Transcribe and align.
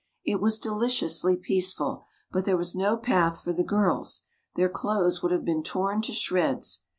It 0.25 0.41
was 0.41 0.57
deliciously 0.57 1.37
peaceful, 1.37 2.05
but 2.31 2.43
there 2.43 2.57
was 2.57 2.73
no 2.73 2.97
path 2.97 3.39
for 3.43 3.53
the 3.53 3.61
girls, 3.63 4.23
their 4.55 4.67
clothes 4.67 5.21
would 5.21 5.31
have 5.31 5.45
been 5.45 5.61
torn 5.61 6.01
to 6.01 6.11
shreds. 6.11 6.81